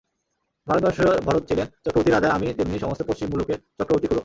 [0.67, 4.19] ভারতবর্ষে ভরত ছিলেন চক্রবর্তী রাজা, আমি তেমনি সমস্ত পশ্চিম-মুল্লুকের চক্রবর্তী-খুড়ো।